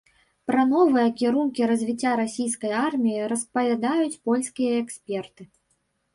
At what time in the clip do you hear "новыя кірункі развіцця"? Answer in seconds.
0.69-2.13